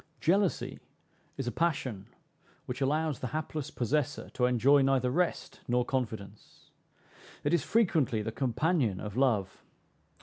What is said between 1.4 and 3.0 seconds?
a passion which